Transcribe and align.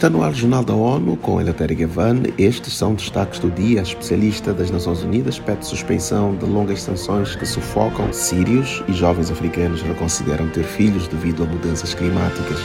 Está 0.00 0.08
no 0.08 0.22
ar 0.22 0.32
o 0.32 0.34
Jornal 0.34 0.64
da 0.64 0.74
ONU 0.74 1.14
com 1.18 1.42
Elatéria 1.42 1.76
Gavan. 1.76 2.22
Estes 2.38 2.72
são 2.72 2.94
destaques 2.94 3.38
do 3.38 3.50
dia. 3.50 3.80
A 3.80 3.82
especialista 3.82 4.54
das 4.54 4.70
Nações 4.70 5.02
Unidas 5.02 5.38
pede 5.38 5.66
suspensão 5.66 6.34
de 6.36 6.46
longas 6.46 6.80
sanções 6.80 7.36
que 7.36 7.44
sufocam 7.44 8.10
sírios 8.10 8.82
e 8.88 8.94
jovens 8.94 9.30
africanos 9.30 9.82
reconsideram 9.82 10.48
ter 10.48 10.64
filhos 10.64 11.06
devido 11.06 11.42
a 11.42 11.46
mudanças 11.46 11.92
climáticas. 11.92 12.56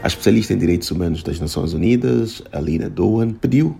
A 0.00 0.06
especialista 0.06 0.52
em 0.52 0.58
direitos 0.58 0.92
humanos 0.92 1.20
das 1.24 1.40
Nações 1.40 1.72
Unidas, 1.72 2.40
Alina 2.52 2.88
Doan, 2.88 3.32
pediu 3.32 3.76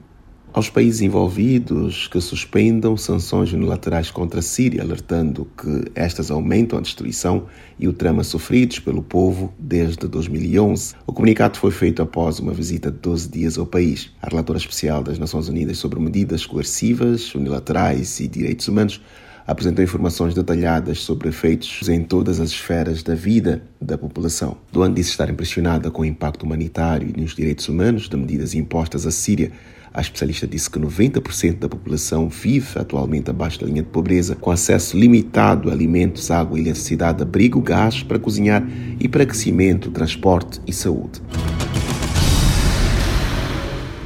aos 0.55 0.71
países 0.71 1.01
envolvidos 1.01 2.07
que 2.07 2.21
suspendam 2.21 2.97
sanções 2.97 3.53
unilaterais 3.53 4.09
contra 4.09 4.39
a 4.39 4.43
Síria, 4.43 4.83
alertando 4.83 5.51
que 5.61 5.91
estas 5.97 6.31
aumentam 6.31 6.79
a 6.79 6.83
destruição 6.83 7.47
e 7.77 7.89
o 7.89 7.93
trama 7.93 8.23
sofridos 8.23 8.79
pelo 8.79 9.03
povo 9.03 9.53
desde 9.59 10.07
2011. 10.07 10.95
O 11.05 11.13
comunicado 11.13 11.59
foi 11.59 11.73
feito 11.73 12.01
após 12.01 12.39
uma 12.39 12.53
visita 12.53 12.89
de 12.89 12.99
12 12.99 13.29
dias 13.29 13.59
ao 13.59 13.67
país. 13.67 14.13
A 14.23 14.29
relatora 14.29 14.57
especial 14.57 15.03
das 15.03 15.19
Nações 15.19 15.49
Unidas 15.49 15.79
sobre 15.79 15.99
medidas 15.99 16.47
coercivas, 16.47 17.35
unilaterais 17.35 18.21
e 18.21 18.29
direitos 18.29 18.69
humanos 18.69 19.01
apresentou 19.47 19.85
informações 19.85 20.35
detalhadas 20.35 21.01
sobre 21.01 21.29
efeitos 21.29 21.89
em 21.89 22.03
todas 22.03 22.41
as 22.41 22.51
esferas 22.51 23.03
da 23.03 23.15
vida 23.15 23.63
da 23.81 23.99
população. 23.99 24.57
Duan 24.73 24.93
disse 24.93 25.11
estar 25.11 25.29
impressionada 25.29 25.91
com 25.91 26.03
o 26.03 26.05
impacto 26.05 26.45
humanitário 26.45 27.13
e 27.15 27.21
nos 27.21 27.35
direitos 27.35 27.69
humanos 27.69 28.09
de 28.09 28.17
medidas 28.17 28.55
impostas 28.55 29.07
à 29.07 29.11
Síria 29.11 29.53
a 29.95 30.01
especialista 30.01 30.45
disse 30.45 30.69
que 30.69 30.77
90% 30.81 31.61
da 31.61 31.69
população 31.69 32.29
vive 32.29 32.81
atualmente 32.81 33.31
abaixo 33.31 33.61
da 33.61 33.67
linha 33.67 33.81
de 33.81 33.89
pobreza, 33.89 34.35
com 34.35 34.51
acesso 34.51 34.99
limitado 34.99 35.71
a 35.71 35.73
alimentos, 35.73 36.33
água, 36.33 36.59
eletricidade, 36.59 37.23
abrigo, 37.23 37.61
gás 37.61 38.03
para 38.03 38.19
cozinhar 38.19 38.67
e 38.99 39.07
para 39.07 39.23
aquecimento, 39.23 39.93
transporte 39.93 40.61
e 40.67 40.73
saúde. 40.73 41.23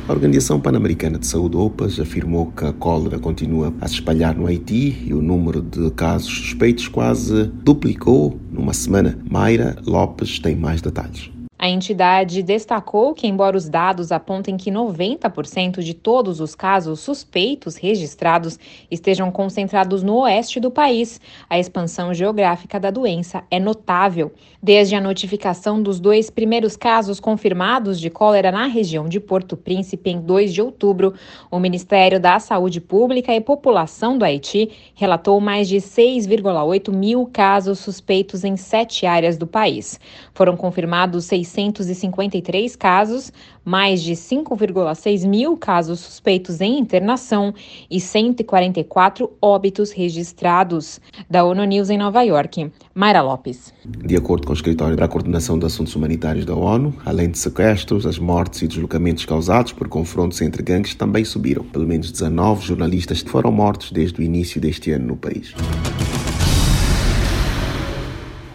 A 0.08 0.12
Organização 0.12 0.58
Pan-Americana 0.58 1.18
de 1.18 1.26
Saúde, 1.26 1.54
OPAS, 1.58 2.00
afirmou 2.00 2.46
que 2.46 2.64
a 2.64 2.72
cólera 2.72 3.18
continua 3.18 3.74
a 3.78 3.86
se 3.86 3.96
espalhar 3.96 4.34
no 4.34 4.46
Haiti 4.46 5.04
e 5.04 5.12
o 5.12 5.20
número 5.20 5.60
de 5.60 5.90
casos 5.90 6.32
suspeitos 6.32 6.88
quase 6.88 7.44
duplicou 7.62 8.40
numa 8.50 8.72
semana. 8.72 9.18
Mayra 9.30 9.76
Lopes 9.86 10.38
tem 10.38 10.56
mais 10.56 10.80
detalhes. 10.80 11.30
A 11.60 11.68
entidade 11.68 12.40
destacou 12.40 13.12
que, 13.12 13.26
embora 13.26 13.56
os 13.56 13.68
dados 13.68 14.12
apontem 14.12 14.56
que 14.56 14.70
90% 14.70 15.82
de 15.82 15.92
todos 15.92 16.40
os 16.40 16.54
casos 16.54 17.00
suspeitos 17.00 17.74
registrados 17.74 18.56
estejam 18.88 19.28
concentrados 19.32 20.04
no 20.04 20.18
oeste 20.18 20.60
do 20.60 20.70
país, 20.70 21.20
a 21.50 21.58
expansão 21.58 22.14
geográfica 22.14 22.78
da 22.78 22.92
doença 22.92 23.42
é 23.50 23.58
notável. 23.58 24.30
Desde 24.62 24.94
a 24.94 25.00
notificação 25.00 25.82
dos 25.82 25.98
dois 25.98 26.30
primeiros 26.30 26.76
casos 26.76 27.18
confirmados 27.18 27.98
de 27.98 28.08
cólera 28.08 28.52
na 28.52 28.66
região 28.66 29.08
de 29.08 29.18
Porto 29.18 29.56
Príncipe 29.56 30.10
em 30.10 30.20
2 30.20 30.54
de 30.54 30.62
outubro, 30.62 31.14
o 31.50 31.58
Ministério 31.58 32.20
da 32.20 32.38
Saúde 32.38 32.80
Pública 32.80 33.34
e 33.34 33.40
População 33.40 34.16
do 34.16 34.24
Haiti 34.24 34.70
relatou 34.94 35.40
mais 35.40 35.68
de 35.68 35.78
6,8 35.78 36.94
mil 36.94 37.26
casos 37.26 37.80
suspeitos 37.80 38.44
em 38.44 38.56
sete 38.56 39.06
áreas 39.06 39.36
do 39.36 39.46
país. 39.46 39.98
Foram 40.32 40.56
confirmados 40.56 41.24
6 41.24 41.47
653 41.48 42.76
casos, 42.76 43.32
mais 43.64 44.02
de 44.02 44.12
5,6 44.12 45.26
mil 45.26 45.56
casos 45.56 46.00
suspeitos 46.00 46.60
em 46.60 46.78
internação 46.78 47.54
e 47.90 48.00
144 48.00 49.30
óbitos 49.40 49.90
registrados. 49.90 51.00
Da 51.28 51.44
ONU 51.44 51.64
News 51.64 51.90
em 51.90 51.98
Nova 51.98 52.22
York, 52.22 52.70
Mayra 52.94 53.22
Lopes. 53.22 53.72
De 53.84 54.16
acordo 54.16 54.46
com 54.46 54.52
o 54.52 54.56
Escritório 54.56 54.96
para 54.96 55.06
a 55.06 55.08
Coordenação 55.08 55.58
de 55.58 55.66
Assuntos 55.66 55.94
Humanitários 55.94 56.44
da 56.44 56.54
ONU, 56.54 56.94
além 57.04 57.30
de 57.30 57.38
sequestros, 57.38 58.06
as 58.06 58.18
mortes 58.18 58.62
e 58.62 58.66
deslocamentos 58.66 59.24
causados 59.24 59.72
por 59.72 59.88
confrontos 59.88 60.40
entre 60.40 60.62
gangues 60.62 60.94
também 60.94 61.24
subiram. 61.24 61.64
Pelo 61.64 61.86
menos 61.86 62.10
19 62.10 62.64
jornalistas 62.64 63.20
foram 63.20 63.52
mortos 63.52 63.90
desde 63.92 64.20
o 64.20 64.24
início 64.24 64.60
deste 64.60 64.90
ano 64.90 65.08
no 65.08 65.16
país. 65.16 65.54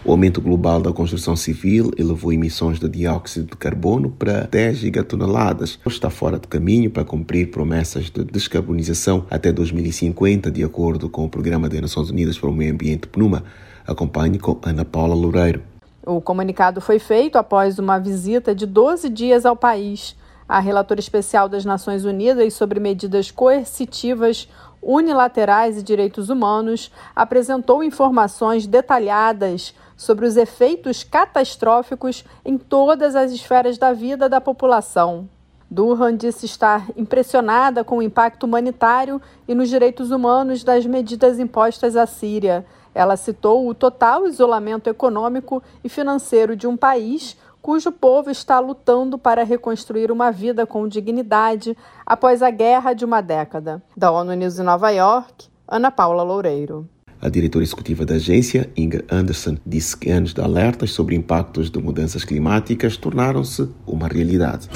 O 0.06 0.10
aumento 0.10 0.38
global 0.38 0.82
da 0.82 0.92
construção 0.92 1.34
civil 1.34 1.90
elevou 1.96 2.30
emissões 2.30 2.78
de 2.78 2.86
dióxido 2.86 3.46
de 3.52 3.56
carbono 3.56 4.10
para 4.10 4.42
10 4.42 4.76
gigatoneladas. 4.76 5.78
Está 5.86 6.10
fora 6.10 6.38
de 6.38 6.46
caminho 6.46 6.90
para 6.90 7.06
cumprir 7.06 7.50
promessas 7.50 8.10
de 8.10 8.22
descarbonização 8.22 9.24
até 9.30 9.50
2050, 9.50 10.50
de 10.50 10.62
acordo 10.62 11.08
com 11.08 11.24
o 11.24 11.28
Programa 11.28 11.70
das 11.70 11.80
Nações 11.80 12.10
Unidas 12.10 12.38
para 12.38 12.50
o 12.50 12.52
Meio 12.52 12.74
Ambiente 12.74 13.08
PNUMA. 13.08 13.44
Acompanhe 13.86 14.38
com 14.38 14.60
Ana 14.62 14.84
Paula 14.84 15.14
Loureiro. 15.14 15.62
O 16.04 16.20
comunicado 16.20 16.82
foi 16.82 16.98
feito 16.98 17.38
após 17.38 17.78
uma 17.78 17.98
visita 17.98 18.54
de 18.54 18.66
12 18.66 19.08
dias 19.08 19.46
ao 19.46 19.56
país. 19.56 20.14
A 20.46 20.60
relatora 20.60 21.00
especial 21.00 21.48
das 21.48 21.64
Nações 21.64 22.04
Unidas 22.04 22.52
sobre 22.52 22.78
medidas 22.78 23.30
coercitivas 23.30 24.46
unilaterais 24.82 25.78
e 25.78 25.82
direitos 25.82 26.28
humanos 26.28 26.92
apresentou 27.16 27.82
informações 27.82 28.66
detalhadas 28.66 29.74
sobre 29.96 30.26
os 30.26 30.36
efeitos 30.36 31.04
catastróficos 31.04 32.24
em 32.44 32.58
todas 32.58 33.14
as 33.16 33.32
esferas 33.32 33.78
da 33.78 33.92
vida 33.92 34.28
da 34.28 34.40
população. 34.40 35.28
Durhan 35.70 36.16
disse 36.16 36.46
estar 36.46 36.86
impressionada 36.96 37.82
com 37.82 37.98
o 37.98 38.02
impacto 38.02 38.44
humanitário 38.44 39.20
e 39.48 39.54
nos 39.54 39.68
direitos 39.68 40.10
humanos 40.10 40.62
das 40.62 40.86
medidas 40.86 41.38
impostas 41.38 41.96
à 41.96 42.06
Síria. 42.06 42.64
Ela 42.94 43.16
citou 43.16 43.66
o 43.68 43.74
total 43.74 44.26
isolamento 44.26 44.88
econômico 44.88 45.62
e 45.82 45.88
financeiro 45.88 46.54
de 46.54 46.66
um 46.66 46.76
país 46.76 47.36
cujo 47.60 47.90
povo 47.90 48.30
está 48.30 48.60
lutando 48.60 49.16
para 49.16 49.42
reconstruir 49.42 50.12
uma 50.12 50.30
vida 50.30 50.66
com 50.66 50.86
dignidade 50.86 51.76
após 52.04 52.42
a 52.42 52.50
guerra 52.50 52.92
de 52.92 53.06
uma 53.06 53.22
década. 53.22 53.82
Da 53.96 54.12
ONU 54.12 54.34
News 54.34 54.58
em 54.58 54.62
Nova 54.62 54.90
York, 54.90 55.48
Ana 55.66 55.90
Paula 55.90 56.22
Loureiro. 56.22 56.86
A 57.24 57.30
diretora 57.30 57.64
executiva 57.64 58.04
da 58.04 58.16
agência, 58.16 58.68
Inga 58.76 59.02
Anderson, 59.10 59.56
disse 59.64 59.96
que 59.96 60.10
anos 60.10 60.34
de 60.34 60.42
alertas 60.42 60.90
sobre 60.90 61.16
impactos 61.16 61.70
de 61.70 61.78
mudanças 61.78 62.22
climáticas 62.22 62.98
tornaram-se 62.98 63.66
uma 63.86 64.06
realidade. 64.06 64.68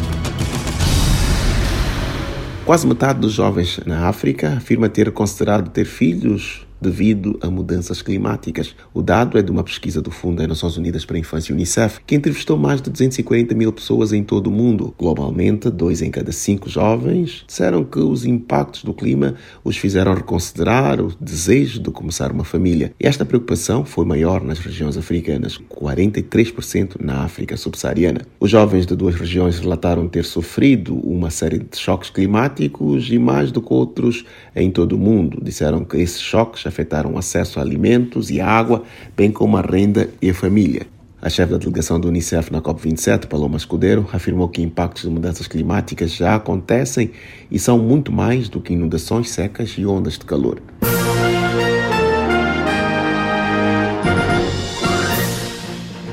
Quase 2.65 2.87
metade 2.87 3.21
dos 3.21 3.35
jovens 3.35 3.81
na 3.85 4.09
África 4.09 4.55
afirma 4.55 4.89
ter 4.89 5.13
considerado 5.13 5.69
ter 5.69 5.85
filhos 5.85 6.67
devido 6.81 7.39
a 7.43 7.51
mudanças 7.51 8.03
climáticas. 8.03 8.75
O 8.95 9.03
dado 9.03 9.39
é 9.39 9.43
de 9.43 9.51
uma 9.51 9.65
pesquisa 9.65 10.01
do 10.01 10.11
Fundo 10.11 10.39
das 10.39 10.49
Nações 10.49 10.77
Unidas 10.77 11.05
para 11.05 11.17
a 11.17 11.21
Infância 11.21 11.55
UNICEF, 11.55 12.01
que 12.07 12.15
entrevistou 12.15 12.57
mais 12.57 12.81
de 12.81 12.91
240 12.91 13.55
mil 13.55 13.73
pessoas 13.73 14.13
em 14.13 14.23
todo 14.23 14.49
o 14.49 14.51
mundo. 14.51 14.95
Globalmente, 14.99 15.71
dois 15.71 16.03
em 16.03 16.11
cada 16.11 16.33
cinco 16.33 16.69
jovens 16.69 17.45
disseram 17.47 17.85
que 17.85 17.99
os 17.99 18.25
impactos 18.25 18.85
do 18.85 18.95
clima 18.95 19.35
os 19.65 19.77
fizeram 19.77 20.15
reconsiderar 20.15 21.01
o 21.01 21.13
desejo 21.21 21.81
de 21.81 21.91
começar 21.91 22.31
uma 22.31 22.45
família. 22.45 22.93
Esta 23.01 23.25
preocupação 23.25 23.85
foi 23.85 24.05
maior 24.05 24.43
nas 24.43 24.59
regiões 24.59 24.97
africanas, 24.97 25.59
43% 25.59 26.97
na 27.01 27.25
África 27.25 27.57
subsaariana. 27.57 28.23
Os 28.39 28.51
jovens 28.51 28.87
de 28.87 28.95
duas 28.95 29.15
regiões 29.15 29.59
relataram 29.59 30.09
ter 30.09 30.25
sofrido 30.25 30.95
uma 30.99 31.31
série 31.31 31.59
de 31.59 31.77
choques 31.77 32.11
climáticos 32.11 33.11
e 33.11 33.19
mais 33.19 33.51
do 33.51 33.61
que 33.61 33.73
outros 33.73 34.25
em 34.55 34.71
todo 34.71 34.93
o 34.93 34.99
mundo. 34.99 35.39
Disseram 35.43 35.85
que 35.85 35.97
esses 35.97 36.21
choques 36.21 36.67
afetaram 36.69 37.15
o 37.15 37.19
acesso 37.19 37.59
a 37.59 37.63
alimentos 37.63 38.31
e 38.31 38.41
água, 38.41 38.83
bem 39.17 39.33
como 39.33 39.57
a 39.57 39.61
renda 39.61 40.09
e 40.23 40.31
a 40.31 40.35
família. 40.35 40.87
A 41.21 41.29
chefe 41.29 41.51
da 41.51 41.59
delegação 41.59 41.99
do 41.99 42.07
Unicef 42.07 42.53
na 42.53 42.63
COP27, 42.63 43.27
Paloma 43.27 43.57
Escudeiro, 43.57 44.09
afirmou 44.13 44.49
que 44.49 44.63
impactos 44.63 45.03
de 45.03 45.11
mudanças 45.11 45.49
climáticas 45.49 46.13
já 46.13 46.37
acontecem 46.37 47.11
e 47.51 47.59
são 47.59 47.77
muito 47.77 48.13
mais 48.13 48.49
do 48.49 48.61
que 48.61 48.73
inundações 48.73 49.31
secas 49.31 49.71
e 49.77 49.85
ondas 49.85 50.13
de 50.13 50.25
calor. 50.25 50.63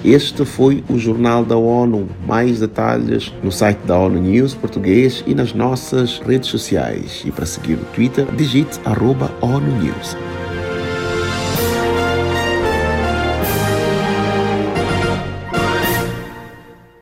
Este 0.06 0.46
foi 0.46 0.84
o 0.88 1.00
Jornal 1.00 1.44
da 1.44 1.58
ONU. 1.58 2.08
Mais 2.28 2.60
detalhes 2.60 3.34
no 3.44 3.52
site 3.52 3.80
da 3.88 3.98
ONU 3.98 4.22
News 4.22 4.54
português 4.54 5.24
e 5.26 5.34
nas 5.34 5.52
nossas 5.52 6.20
redes 6.20 6.50
sociais. 6.50 7.24
E 7.26 7.32
para 7.32 7.46
seguir 7.46 7.74
o 7.74 7.86
Twitter, 7.86 8.26
digite 8.36 8.80
arroba 8.86 9.32
ONU 9.42 9.72
News. 9.82 10.16